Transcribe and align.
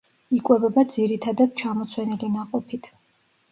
იკვებება 0.37 0.83
ძირითადად 0.93 1.53
ჩამოცვენილი 1.63 2.33
ნაყოფით. 2.39 2.93